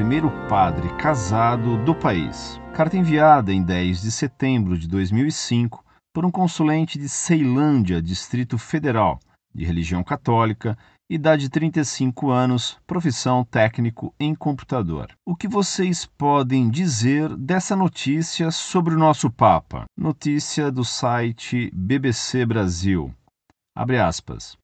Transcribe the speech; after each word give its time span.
primeiro 0.00 0.30
padre 0.48 0.88
casado 0.96 1.76
do 1.84 1.94
país. 1.94 2.58
Carta 2.72 2.96
enviada 2.96 3.52
em 3.52 3.62
10 3.62 4.00
de 4.00 4.10
setembro 4.10 4.78
de 4.78 4.88
2005 4.88 5.84
por 6.10 6.24
um 6.24 6.30
consulente 6.30 6.98
de 6.98 7.06
Ceilândia, 7.06 8.00
Distrito 8.00 8.56
Federal, 8.56 9.20
de 9.54 9.62
religião 9.62 10.02
católica, 10.02 10.74
idade 11.06 11.50
35 11.50 12.30
anos, 12.30 12.78
profissão 12.86 13.44
técnico 13.44 14.14
em 14.18 14.34
computador. 14.34 15.08
O 15.22 15.36
que 15.36 15.46
vocês 15.46 16.06
podem 16.06 16.70
dizer 16.70 17.36
dessa 17.36 17.76
notícia 17.76 18.50
sobre 18.50 18.94
o 18.94 18.98
nosso 18.98 19.30
Papa? 19.30 19.84
Notícia 19.94 20.72
do 20.72 20.82
site 20.82 21.70
BBC 21.74 22.46
Brasil. 22.46 23.14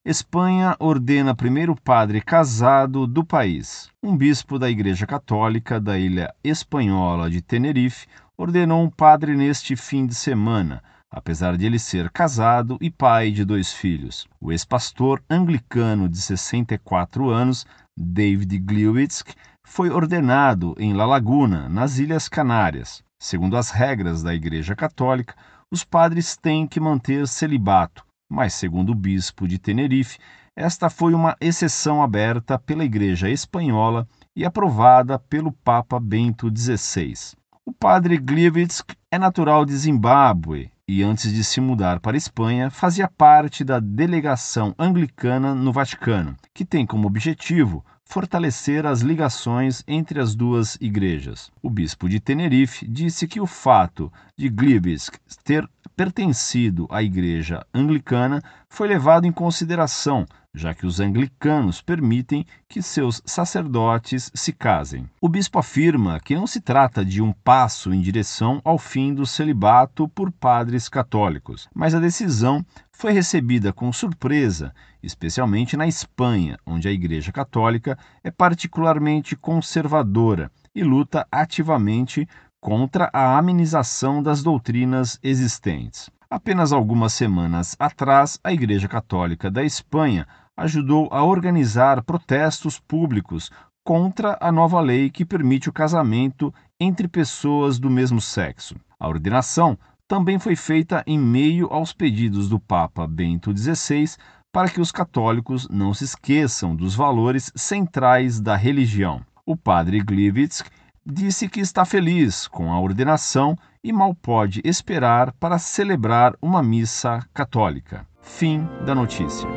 Espanha 0.04 0.76
ordena 0.78 1.34
primeiro 1.34 1.74
padre 1.74 2.20
casado 2.20 3.06
do 3.06 3.24
país. 3.24 3.88
Um 4.02 4.16
bispo 4.16 4.58
da 4.58 4.68
Igreja 4.68 5.06
Católica 5.06 5.80
da 5.80 5.98
ilha 5.98 6.34
espanhola 6.44 7.30
de 7.30 7.40
Tenerife 7.40 8.06
ordenou 8.36 8.82
um 8.82 8.90
padre 8.90 9.34
neste 9.34 9.74
fim 9.74 10.06
de 10.06 10.14
semana 10.14 10.82
apesar 11.10 11.56
de 11.56 11.64
ele 11.64 11.78
ser 11.78 12.10
casado 12.10 12.76
e 12.78 12.90
pai 12.90 13.30
de 13.30 13.42
dois 13.42 13.72
filhos. 13.72 14.28
O 14.38 14.52
ex-pastor 14.52 15.22
anglicano 15.30 16.10
de 16.10 16.20
64 16.20 17.30
anos, 17.30 17.64
David 17.96 18.58
Gliwick, 18.58 19.34
foi 19.64 19.88
ordenado 19.88 20.74
em 20.78 20.92
La 20.92 21.06
Laguna, 21.06 21.70
nas 21.70 21.98
Ilhas 21.98 22.28
Canárias. 22.28 23.02
Segundo 23.18 23.56
as 23.56 23.70
regras 23.70 24.22
da 24.22 24.34
Igreja 24.34 24.76
Católica, 24.76 25.34
os 25.70 25.84
padres 25.84 26.36
têm 26.36 26.66
que 26.66 26.78
manter 26.78 27.26
celibato, 27.26 28.04
mas, 28.28 28.54
segundo 28.54 28.90
o 28.90 28.94
bispo 28.94 29.46
de 29.46 29.58
Tenerife, 29.58 30.18
esta 30.54 30.88
foi 30.88 31.14
uma 31.14 31.36
exceção 31.40 32.02
aberta 32.02 32.58
pela 32.58 32.84
Igreja 32.84 33.28
Espanhola 33.28 34.08
e 34.34 34.44
aprovada 34.44 35.18
pelo 35.18 35.52
Papa 35.52 36.00
Bento 36.00 36.50
XVI. 36.54 37.36
O 37.64 37.72
padre 37.72 38.16
Gliwick 38.16 38.94
é 39.10 39.18
natural 39.18 39.64
de 39.64 39.76
Zimbábue 39.76 40.70
e, 40.88 41.02
antes 41.02 41.32
de 41.32 41.42
se 41.42 41.60
mudar 41.60 42.00
para 42.00 42.16
a 42.16 42.18
Espanha, 42.18 42.70
fazia 42.70 43.08
parte 43.08 43.64
da 43.64 43.80
delegação 43.80 44.74
anglicana 44.78 45.54
no 45.54 45.72
Vaticano, 45.72 46.36
que 46.54 46.64
tem 46.64 46.86
como 46.86 47.08
objetivo 47.08 47.84
fortalecer 48.04 48.86
as 48.86 49.00
ligações 49.00 49.82
entre 49.86 50.20
as 50.20 50.34
duas 50.34 50.78
igrejas. 50.80 51.50
O 51.60 51.68
bispo 51.68 52.08
de 52.08 52.20
Tenerife 52.20 52.86
disse 52.86 53.26
que 53.26 53.40
o 53.40 53.46
fato 53.46 54.12
de 54.38 54.48
Glibis 54.48 55.10
ter 55.42 55.68
pertencido 55.96 56.86
à 56.90 57.02
igreja 57.02 57.64
anglicana 57.72 58.42
foi 58.68 58.88
levado 58.88 59.26
em 59.26 59.32
consideração 59.32 60.26
já 60.56 60.72
que 60.72 60.86
os 60.86 61.00
anglicanos 61.00 61.82
permitem 61.82 62.46
que 62.66 62.80
seus 62.80 63.22
sacerdotes 63.26 64.32
se 64.34 64.52
casem. 64.54 65.08
O 65.20 65.28
bispo 65.28 65.58
afirma 65.58 66.18
que 66.18 66.34
não 66.34 66.46
se 66.46 66.62
trata 66.62 67.04
de 67.04 67.20
um 67.20 67.30
passo 67.30 67.92
em 67.92 68.00
direção 68.00 68.60
ao 68.64 68.78
fim 68.78 69.12
do 69.12 69.26
celibato 69.26 70.08
por 70.08 70.32
padres 70.32 70.88
católicos, 70.88 71.68
mas 71.74 71.94
a 71.94 72.00
decisão 72.00 72.64
foi 72.90 73.12
recebida 73.12 73.70
com 73.70 73.92
surpresa, 73.92 74.74
especialmente 75.02 75.76
na 75.76 75.86
Espanha, 75.86 76.58
onde 76.64 76.88
a 76.88 76.92
Igreja 76.92 77.30
Católica 77.30 77.98
é 78.24 78.30
particularmente 78.30 79.36
conservadora 79.36 80.50
e 80.74 80.82
luta 80.82 81.26
ativamente 81.30 82.26
contra 82.60 83.10
a 83.12 83.38
amenização 83.38 84.22
das 84.22 84.42
doutrinas 84.42 85.18
existentes. 85.22 86.10
Apenas 86.28 86.72
algumas 86.72 87.12
semanas 87.12 87.76
atrás, 87.78 88.38
a 88.42 88.52
Igreja 88.52 88.88
Católica 88.88 89.50
da 89.50 89.62
Espanha 89.62 90.26
ajudou 90.56 91.08
a 91.12 91.22
organizar 91.22 92.02
protestos 92.02 92.78
públicos 92.78 93.50
contra 93.84 94.36
a 94.40 94.50
nova 94.50 94.80
lei 94.80 95.10
que 95.10 95.24
permite 95.24 95.68
o 95.68 95.72
casamento 95.72 96.52
entre 96.80 97.06
pessoas 97.06 97.78
do 97.78 97.88
mesmo 97.88 98.20
sexo. 98.20 98.74
A 98.98 99.06
ordenação 99.06 99.78
também 100.08 100.38
foi 100.38 100.56
feita 100.56 101.04
em 101.06 101.18
meio 101.18 101.68
aos 101.72 101.92
pedidos 101.92 102.48
do 102.48 102.58
Papa 102.58 103.06
Bento 103.06 103.56
XVI 103.56 104.16
para 104.52 104.68
que 104.68 104.80
os 104.80 104.90
católicos 104.90 105.68
não 105.68 105.92
se 105.92 106.04
esqueçam 106.04 106.74
dos 106.74 106.94
valores 106.94 107.52
centrais 107.54 108.40
da 108.40 108.56
religião. 108.56 109.20
O 109.44 109.56
padre 109.56 110.00
Glivitz 110.00 110.64
disse 111.06 111.48
que 111.48 111.60
está 111.60 111.84
feliz 111.84 112.48
com 112.48 112.72
a 112.72 112.80
ordenação 112.80 113.56
e 113.82 113.92
mal 113.92 114.12
pode 114.14 114.60
esperar 114.64 115.32
para 115.38 115.58
celebrar 115.58 116.34
uma 116.42 116.62
missa 116.62 117.20
católica. 117.32 118.04
Fim 118.20 118.66
da 118.84 118.92
notícia. 118.94 119.48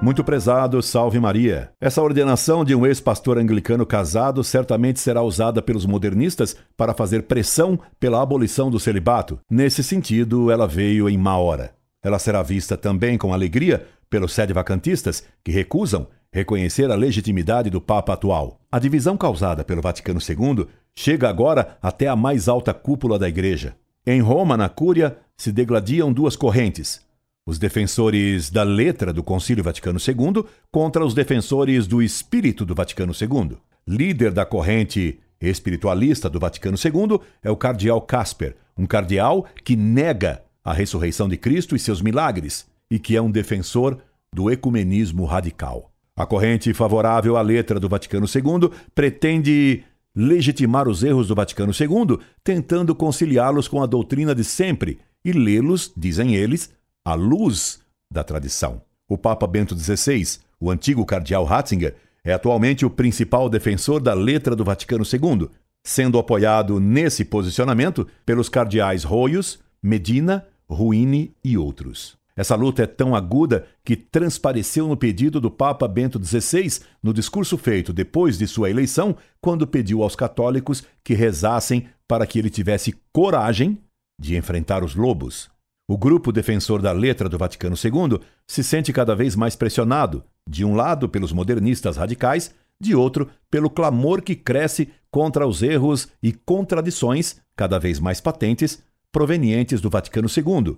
Muito 0.00 0.22
prezado, 0.22 0.80
salve 0.80 1.18
Maria. 1.18 1.72
Essa 1.80 2.02
ordenação 2.02 2.64
de 2.64 2.74
um 2.74 2.86
ex-pastor 2.86 3.36
anglicano 3.36 3.84
casado 3.84 4.44
certamente 4.44 5.00
será 5.00 5.22
usada 5.22 5.60
pelos 5.60 5.86
modernistas 5.86 6.54
para 6.76 6.94
fazer 6.94 7.22
pressão 7.22 7.78
pela 7.98 8.22
abolição 8.22 8.70
do 8.70 8.78
celibato. 8.78 9.40
Nesse 9.50 9.82
sentido, 9.82 10.52
ela 10.52 10.68
veio 10.68 11.08
em 11.08 11.18
má 11.18 11.36
hora. 11.36 11.72
Ela 12.00 12.18
será 12.18 12.42
vista 12.42 12.76
também 12.76 13.18
com 13.18 13.34
alegria 13.34 13.84
pelos 14.08 14.32
sede-vacantistas, 14.32 15.24
que 15.44 15.50
recusam 15.50 16.06
reconhecer 16.32 16.90
a 16.90 16.94
legitimidade 16.94 17.70
do 17.70 17.80
Papa 17.80 18.12
atual. 18.12 18.60
A 18.70 18.78
divisão 18.78 19.16
causada 19.16 19.64
pelo 19.64 19.82
Vaticano 19.82 20.20
II 20.20 20.66
chega 20.94 21.28
agora 21.28 21.78
até 21.80 22.08
a 22.08 22.16
mais 22.16 22.48
alta 22.48 22.74
cúpula 22.74 23.18
da 23.18 23.28
Igreja. 23.28 23.76
Em 24.06 24.20
Roma, 24.20 24.56
na 24.56 24.68
Cúria, 24.68 25.16
se 25.36 25.52
degladiam 25.52 26.12
duas 26.12 26.36
correntes 26.36 27.06
os 27.48 27.58
defensores 27.58 28.50
da 28.50 28.62
letra 28.62 29.10
do 29.10 29.22
Concílio 29.22 29.64
Vaticano 29.64 29.98
II 29.98 30.44
contra 30.70 31.02
os 31.02 31.14
defensores 31.14 31.86
do 31.86 32.02
espírito 32.02 32.62
do 32.62 32.74
Vaticano 32.74 33.14
II. 33.18 33.56
Líder 33.86 34.32
da 34.32 34.44
corrente 34.44 35.18
espiritualista 35.40 36.28
do 36.28 36.38
Vaticano 36.38 36.76
II 36.76 37.18
é 37.42 37.50
o 37.50 37.56
cardeal 37.56 38.02
Casper, 38.02 38.54
um 38.76 38.84
cardeal 38.84 39.46
que 39.64 39.76
nega 39.76 40.42
a 40.62 40.74
ressurreição 40.74 41.26
de 41.26 41.38
Cristo 41.38 41.74
e 41.74 41.78
seus 41.78 42.02
milagres 42.02 42.66
e 42.90 42.98
que 42.98 43.16
é 43.16 43.22
um 43.22 43.30
defensor 43.30 43.96
do 44.30 44.50
ecumenismo 44.50 45.24
radical. 45.24 45.90
A 46.18 46.26
corrente 46.26 46.74
favorável 46.74 47.36
à 47.36 47.42
letra 47.42 47.78
do 47.78 47.88
Vaticano 47.88 48.26
II 48.26 48.72
pretende 48.92 49.84
legitimar 50.16 50.88
os 50.88 51.04
erros 51.04 51.28
do 51.28 51.34
Vaticano 51.36 51.70
II, 51.70 52.18
tentando 52.42 52.92
conciliá-los 52.92 53.68
com 53.68 53.80
a 53.80 53.86
doutrina 53.86 54.34
de 54.34 54.42
sempre 54.42 54.98
e 55.24 55.30
lê-los, 55.30 55.92
dizem 55.96 56.34
eles, 56.34 56.74
à 57.04 57.14
luz 57.14 57.78
da 58.10 58.24
tradição. 58.24 58.82
O 59.08 59.16
Papa 59.16 59.46
Bento 59.46 59.78
XVI, 59.78 60.40
o 60.58 60.72
antigo 60.72 61.06
cardeal 61.06 61.44
Ratzinger, 61.44 61.94
é 62.24 62.32
atualmente 62.32 62.84
o 62.84 62.90
principal 62.90 63.48
defensor 63.48 64.00
da 64.00 64.12
letra 64.12 64.56
do 64.56 64.64
Vaticano 64.64 65.04
II, 65.04 65.48
sendo 65.84 66.18
apoiado 66.18 66.80
nesse 66.80 67.24
posicionamento 67.24 68.04
pelos 68.26 68.48
cardeais 68.48 69.04
Roios, 69.04 69.60
Medina, 69.80 70.44
Ruini 70.68 71.32
e 71.44 71.56
outros. 71.56 72.17
Essa 72.38 72.54
luta 72.54 72.84
é 72.84 72.86
tão 72.86 73.16
aguda 73.16 73.66
que 73.84 73.96
transpareceu 73.96 74.86
no 74.86 74.96
pedido 74.96 75.40
do 75.40 75.50
Papa 75.50 75.88
Bento 75.88 76.24
XVI 76.24 76.78
no 77.02 77.12
discurso 77.12 77.58
feito 77.58 77.92
depois 77.92 78.38
de 78.38 78.46
sua 78.46 78.70
eleição, 78.70 79.16
quando 79.40 79.66
pediu 79.66 80.04
aos 80.04 80.14
católicos 80.14 80.84
que 81.02 81.14
rezassem 81.14 81.88
para 82.06 82.24
que 82.28 82.38
ele 82.38 82.48
tivesse 82.48 82.94
coragem 83.12 83.76
de 84.20 84.36
enfrentar 84.36 84.84
os 84.84 84.94
lobos. 84.94 85.50
O 85.90 85.98
grupo 85.98 86.30
defensor 86.30 86.80
da 86.80 86.92
letra 86.92 87.28
do 87.28 87.36
Vaticano 87.36 87.74
II 87.74 88.20
se 88.46 88.62
sente 88.62 88.92
cada 88.92 89.16
vez 89.16 89.34
mais 89.34 89.56
pressionado, 89.56 90.22
de 90.48 90.64
um 90.64 90.76
lado 90.76 91.08
pelos 91.08 91.32
modernistas 91.32 91.96
radicais, 91.96 92.54
de 92.80 92.94
outro 92.94 93.28
pelo 93.50 93.68
clamor 93.68 94.22
que 94.22 94.36
cresce 94.36 94.90
contra 95.10 95.44
os 95.44 95.60
erros 95.60 96.06
e 96.22 96.32
contradições, 96.32 97.40
cada 97.56 97.80
vez 97.80 97.98
mais 97.98 98.20
patentes, 98.20 98.80
provenientes 99.10 99.80
do 99.80 99.90
Vaticano 99.90 100.28
II, 100.28 100.76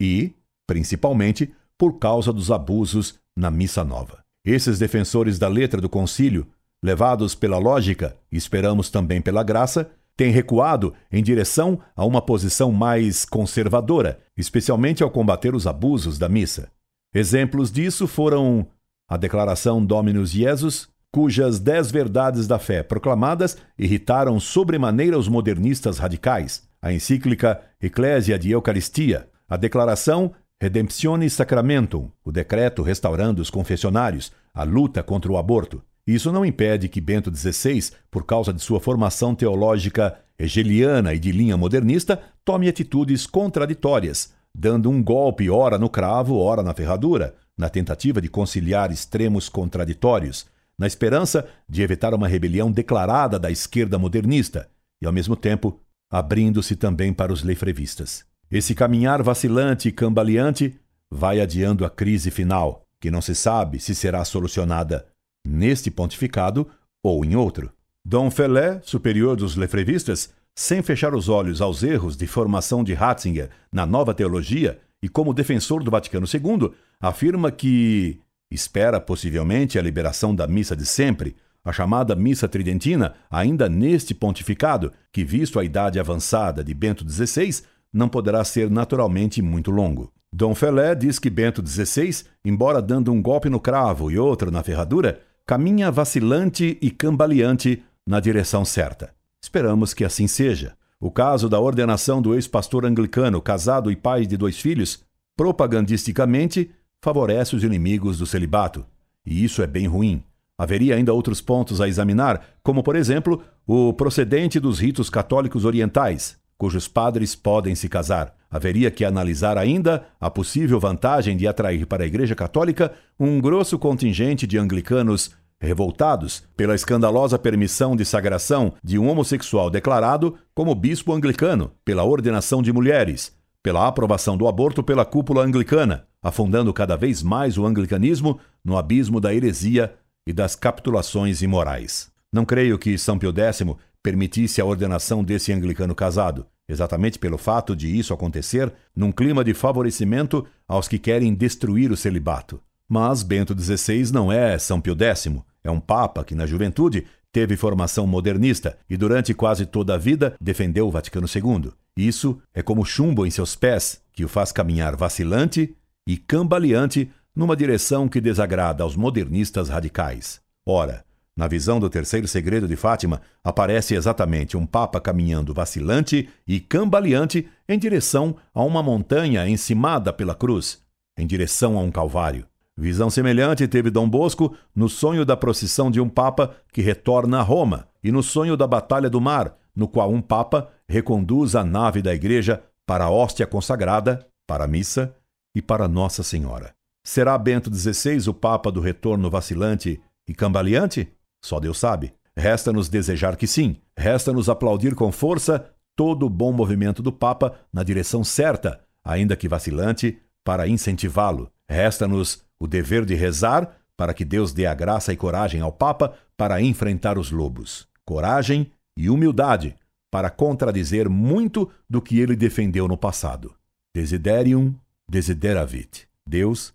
e, 0.00 0.32
principalmente, 0.66 1.52
por 1.78 1.98
causa 1.98 2.32
dos 2.32 2.50
abusos 2.50 3.18
na 3.36 3.50
Missa 3.50 3.84
Nova. 3.84 4.18
Esses 4.44 4.78
defensores 4.78 5.38
da 5.38 5.48
letra 5.48 5.80
do 5.80 5.88
concílio, 5.88 6.46
levados 6.82 7.34
pela 7.34 7.58
lógica 7.58 8.16
esperamos 8.30 8.90
também 8.90 9.20
pela 9.20 9.42
graça, 9.42 9.90
tem 10.16 10.30
recuado 10.30 10.94
em 11.10 11.22
direção 11.22 11.80
a 11.96 12.04
uma 12.04 12.22
posição 12.22 12.70
mais 12.70 13.24
conservadora, 13.24 14.20
especialmente 14.36 15.02
ao 15.02 15.10
combater 15.10 15.54
os 15.54 15.66
abusos 15.66 16.18
da 16.18 16.28
missa. 16.28 16.70
Exemplos 17.12 17.72
disso 17.72 18.06
foram 18.06 18.66
a 19.08 19.16
Declaração 19.16 19.84
Dominus 19.84 20.30
Jesus, 20.30 20.88
cujas 21.12 21.58
dez 21.60 21.90
verdades 21.90 22.46
da 22.46 22.58
fé 22.58 22.82
proclamadas 22.82 23.56
irritaram 23.78 24.38
sobremaneira 24.40 25.18
os 25.18 25.28
modernistas 25.28 25.98
radicais, 25.98 26.68
a 26.82 26.92
encíclica 26.92 27.60
Ecclesia 27.80 28.38
de 28.38 28.50
Eucaristia, 28.50 29.28
a 29.48 29.56
Declaração 29.56 30.32
Redemptione 30.64 31.28
Sacramentum, 31.28 32.10
o 32.24 32.32
decreto 32.32 32.82
restaurando 32.82 33.42
os 33.42 33.50
confessionários, 33.50 34.32
a 34.54 34.62
luta 34.62 35.02
contra 35.02 35.30
o 35.30 35.36
aborto, 35.36 35.82
isso 36.06 36.32
não 36.32 36.42
impede 36.42 36.88
que 36.88 37.02
Bento 37.02 37.30
XVI, 37.30 37.90
por 38.10 38.24
causa 38.24 38.50
de 38.50 38.62
sua 38.62 38.80
formação 38.80 39.34
teológica 39.34 40.18
hegeliana 40.38 41.12
e 41.12 41.18
de 41.18 41.30
linha 41.32 41.54
modernista, 41.54 42.18
tome 42.42 42.66
atitudes 42.66 43.26
contraditórias, 43.26 44.32
dando 44.54 44.88
um 44.88 45.02
golpe 45.02 45.50
ora 45.50 45.76
no 45.76 45.90
cravo, 45.90 46.38
ora 46.38 46.62
na 46.62 46.72
ferradura, 46.72 47.34
na 47.58 47.68
tentativa 47.68 48.18
de 48.18 48.30
conciliar 48.30 48.90
extremos 48.90 49.50
contraditórios, 49.50 50.46
na 50.78 50.86
esperança 50.86 51.46
de 51.68 51.82
evitar 51.82 52.14
uma 52.14 52.26
rebelião 52.26 52.72
declarada 52.72 53.38
da 53.38 53.50
esquerda 53.50 53.98
modernista 53.98 54.66
e, 54.98 55.04
ao 55.04 55.12
mesmo 55.12 55.36
tempo, 55.36 55.78
abrindo-se 56.10 56.74
também 56.74 57.12
para 57.12 57.34
os 57.34 57.42
lefrevistas. 57.42 58.24
Esse 58.54 58.72
caminhar 58.72 59.20
vacilante 59.20 59.88
e 59.88 59.90
cambaleante 59.90 60.78
vai 61.10 61.40
adiando 61.40 61.84
a 61.84 61.90
crise 61.90 62.30
final, 62.30 62.86
que 63.00 63.10
não 63.10 63.20
se 63.20 63.34
sabe 63.34 63.80
se 63.80 63.96
será 63.96 64.24
solucionada 64.24 65.08
neste 65.44 65.90
pontificado 65.90 66.70
ou 67.02 67.24
em 67.24 67.34
outro. 67.34 67.72
Dom 68.04 68.30
Felé, 68.30 68.80
superior 68.84 69.34
dos 69.34 69.56
lefrevistas, 69.56 70.32
sem 70.54 70.82
fechar 70.82 71.16
os 71.16 71.28
olhos 71.28 71.60
aos 71.60 71.82
erros 71.82 72.16
de 72.16 72.28
formação 72.28 72.84
de 72.84 72.94
Ratzinger 72.94 73.50
na 73.72 73.84
nova 73.84 74.14
teologia 74.14 74.78
e 75.02 75.08
como 75.08 75.34
defensor 75.34 75.82
do 75.82 75.90
Vaticano 75.90 76.24
II, 76.32 76.70
afirma 77.00 77.50
que 77.50 78.20
espera 78.52 79.00
possivelmente 79.00 79.80
a 79.80 79.82
liberação 79.82 80.32
da 80.32 80.46
missa 80.46 80.76
de 80.76 80.86
sempre, 80.86 81.34
a 81.64 81.72
chamada 81.72 82.14
missa 82.14 82.46
tridentina, 82.46 83.14
ainda 83.28 83.68
neste 83.68 84.14
pontificado, 84.14 84.92
que, 85.10 85.24
visto 85.24 85.58
a 85.58 85.64
idade 85.64 85.98
avançada 85.98 86.62
de 86.62 86.72
Bento 86.72 87.04
XVI, 87.10 87.64
não 87.94 88.08
poderá 88.08 88.42
ser 88.42 88.68
naturalmente 88.68 89.40
muito 89.40 89.70
longo. 89.70 90.12
Dom 90.32 90.52
Felé 90.52 90.96
diz 90.96 91.20
que 91.20 91.30
Bento 91.30 91.64
XVI, 91.64 92.24
embora 92.44 92.82
dando 92.82 93.12
um 93.12 93.22
golpe 93.22 93.48
no 93.48 93.60
cravo 93.60 94.10
e 94.10 94.18
outro 94.18 94.50
na 94.50 94.64
ferradura, 94.64 95.20
caminha 95.46 95.92
vacilante 95.92 96.76
e 96.82 96.90
cambaleante 96.90 97.84
na 98.04 98.18
direção 98.18 98.64
certa. 98.64 99.14
Esperamos 99.40 99.94
que 99.94 100.04
assim 100.04 100.26
seja. 100.26 100.74
O 101.00 101.10
caso 101.10 101.48
da 101.48 101.60
ordenação 101.60 102.20
do 102.20 102.34
ex-pastor 102.34 102.84
anglicano, 102.84 103.40
casado 103.40 103.92
e 103.92 103.96
pai 103.96 104.26
de 104.26 104.36
dois 104.36 104.58
filhos, 104.58 105.04
propagandisticamente 105.36 106.70
favorece 107.00 107.54
os 107.54 107.62
inimigos 107.62 108.18
do 108.18 108.26
celibato. 108.26 108.84
E 109.24 109.44
isso 109.44 109.62
é 109.62 109.66
bem 109.66 109.86
ruim. 109.86 110.24
Haveria 110.58 110.96
ainda 110.96 111.12
outros 111.12 111.40
pontos 111.40 111.80
a 111.80 111.86
examinar, 111.86 112.42
como, 112.62 112.82
por 112.82 112.96
exemplo, 112.96 113.42
o 113.66 113.92
procedente 113.92 114.58
dos 114.58 114.78
ritos 114.78 115.10
católicos 115.10 115.64
orientais, 115.64 116.38
cujos 116.56 116.88
padres 116.88 117.34
podem 117.34 117.74
se 117.74 117.88
casar. 117.88 118.34
Haveria 118.50 118.90
que 118.90 119.04
analisar 119.04 119.58
ainda 119.58 120.06
a 120.20 120.30
possível 120.30 120.78
vantagem 120.78 121.36
de 121.36 121.46
atrair 121.46 121.86
para 121.86 122.04
a 122.04 122.06
Igreja 122.06 122.34
Católica 122.34 122.92
um 123.18 123.40
grosso 123.40 123.78
contingente 123.78 124.46
de 124.46 124.58
anglicanos 124.58 125.32
revoltados 125.60 126.44
pela 126.56 126.74
escandalosa 126.74 127.38
permissão 127.38 127.96
de 127.96 128.04
sagração 128.04 128.74
de 128.82 128.98
um 128.98 129.08
homossexual 129.08 129.70
declarado 129.70 130.36
como 130.54 130.74
bispo 130.74 131.12
anglicano, 131.12 131.72
pela 131.84 132.04
ordenação 132.04 132.62
de 132.62 132.72
mulheres, 132.72 133.32
pela 133.62 133.88
aprovação 133.88 134.36
do 134.36 134.46
aborto 134.46 134.82
pela 134.82 135.04
cúpula 135.04 135.42
anglicana, 135.42 136.06
afundando 136.22 136.72
cada 136.72 136.96
vez 136.96 137.22
mais 137.22 137.56
o 137.56 137.66
anglicanismo 137.66 138.38
no 138.64 138.76
abismo 138.76 139.20
da 139.20 139.34
heresia 139.34 139.94
e 140.26 140.32
das 140.32 140.54
capitulações 140.54 141.42
imorais. 141.42 142.12
Não 142.32 142.44
creio 142.44 142.78
que 142.78 142.98
São 142.98 143.18
Pio 143.18 143.32
X 143.32 143.62
permitisse 144.04 144.60
a 144.60 144.66
ordenação 144.66 145.24
desse 145.24 145.50
anglicano 145.50 145.94
casado, 145.94 146.46
exatamente 146.68 147.18
pelo 147.18 147.38
fato 147.38 147.74
de 147.74 147.88
isso 147.88 148.12
acontecer 148.12 148.70
num 148.94 149.10
clima 149.10 149.42
de 149.42 149.54
favorecimento 149.54 150.46
aos 150.68 150.86
que 150.86 150.98
querem 150.98 151.34
destruir 151.34 151.90
o 151.90 151.96
celibato. 151.96 152.60
Mas 152.86 153.22
Bento 153.22 153.58
XVI 153.58 154.12
não 154.12 154.30
é 154.30 154.58
São 154.58 154.78
Pio 154.78 154.94
X, 154.94 155.32
é 155.64 155.70
um 155.70 155.80
papa 155.80 156.22
que 156.22 156.34
na 156.34 156.44
juventude 156.44 157.06
teve 157.32 157.56
formação 157.56 158.06
modernista 158.06 158.76
e 158.90 158.96
durante 158.96 159.32
quase 159.32 159.64
toda 159.64 159.94
a 159.94 159.98
vida 159.98 160.36
defendeu 160.38 160.86
o 160.86 160.90
Vaticano 160.90 161.26
II. 161.26 161.72
Isso 161.96 162.38
é 162.52 162.62
como 162.62 162.84
chumbo 162.84 163.24
em 163.24 163.30
seus 163.30 163.56
pés, 163.56 164.02
que 164.12 164.22
o 164.22 164.28
faz 164.28 164.52
caminhar 164.52 164.94
vacilante 164.96 165.74
e 166.06 166.18
cambaleante 166.18 167.10
numa 167.34 167.56
direção 167.56 168.06
que 168.06 168.20
desagrada 168.20 168.82
aos 168.82 168.96
modernistas 168.96 169.70
radicais. 169.70 170.42
Ora, 170.66 171.04
na 171.36 171.48
visão 171.48 171.80
do 171.80 171.90
terceiro 171.90 172.28
segredo 172.28 172.68
de 172.68 172.76
Fátima, 172.76 173.20
aparece 173.42 173.94
exatamente 173.94 174.56
um 174.56 174.64
Papa 174.64 175.00
caminhando 175.00 175.52
vacilante 175.52 176.28
e 176.46 176.60
cambaleante 176.60 177.48
em 177.68 177.78
direção 177.78 178.36
a 178.54 178.62
uma 178.62 178.82
montanha 178.82 179.48
encimada 179.48 180.12
pela 180.12 180.34
cruz, 180.34 180.80
em 181.18 181.26
direção 181.26 181.76
a 181.78 181.80
um 181.80 181.90
Calvário. 181.90 182.46
Visão 182.76 183.08
semelhante 183.08 183.68
teve 183.68 183.90
Dom 183.90 184.08
Bosco 184.08 184.56
no 184.74 184.88
sonho 184.88 185.24
da 185.24 185.36
procissão 185.36 185.90
de 185.90 186.00
um 186.00 186.08
Papa 186.08 186.54
que 186.72 186.82
retorna 186.82 187.38
a 187.38 187.42
Roma 187.42 187.88
e 188.02 188.10
no 188.10 188.22
sonho 188.22 188.56
da 188.56 188.66
Batalha 188.66 189.08
do 189.08 189.20
Mar, 189.20 189.56
no 189.74 189.86
qual 189.86 190.10
um 190.10 190.20
Papa 190.20 190.68
reconduz 190.88 191.54
a 191.54 191.64
nave 191.64 192.02
da 192.02 192.14
Igreja 192.14 192.62
para 192.86 193.04
a 193.04 193.10
hóstia 193.10 193.46
consagrada, 193.46 194.26
para 194.46 194.64
a 194.64 194.68
missa 194.68 195.14
e 195.54 195.62
para 195.62 195.88
Nossa 195.88 196.22
Senhora. 196.22 196.74
Será 197.02 197.36
Bento 197.38 197.72
XVI 197.72 198.28
o 198.28 198.34
Papa 198.34 198.72
do 198.72 198.80
retorno 198.80 199.30
vacilante 199.30 200.00
e 200.26 200.34
cambaleante? 200.34 201.13
Só 201.44 201.60
Deus 201.60 201.76
sabe. 201.76 202.14
Resta-nos 202.34 202.88
desejar 202.88 203.36
que 203.36 203.46
sim. 203.46 203.76
Resta-nos 203.94 204.48
aplaudir 204.48 204.94
com 204.94 205.12
força 205.12 205.70
todo 205.94 206.24
o 206.24 206.30
bom 206.30 206.50
movimento 206.50 207.02
do 207.02 207.12
Papa 207.12 207.54
na 207.70 207.82
direção 207.82 208.24
certa, 208.24 208.80
ainda 209.04 209.36
que 209.36 209.46
vacilante, 209.46 210.18
para 210.42 210.66
incentivá-lo. 210.66 211.50
Resta-nos 211.68 212.42
o 212.58 212.66
dever 212.66 213.04
de 213.04 213.14
rezar 213.14 213.76
para 213.94 214.14
que 214.14 214.24
Deus 214.24 214.54
dê 214.54 214.64
a 214.64 214.72
graça 214.72 215.12
e 215.12 215.16
coragem 215.18 215.60
ao 215.60 215.70
Papa 215.70 216.14
para 216.34 216.62
enfrentar 216.62 217.18
os 217.18 217.30
lobos. 217.30 217.86
Coragem 218.06 218.72
e 218.96 219.10
humildade 219.10 219.76
para 220.10 220.30
contradizer 220.30 221.10
muito 221.10 221.70
do 221.88 222.00
que 222.00 222.18
ele 222.20 222.34
defendeu 222.34 222.88
no 222.88 222.96
passado. 222.96 223.54
Desiderium 223.94 224.74
desideravit. 225.06 226.08
Deus 226.26 226.72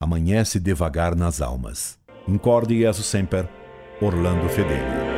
amanhece 0.00 0.58
devagar 0.58 1.14
nas 1.14 1.42
almas. 1.42 1.98
Incorde 2.26 2.78
Jesus 2.78 3.06
Semper, 3.06 3.46
Orlando 4.00 4.46
Fedeli. 4.50 5.15